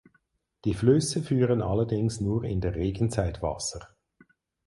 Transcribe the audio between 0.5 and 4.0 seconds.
Die Flüsse führen allerdings nur in der Regenzeit Wasser.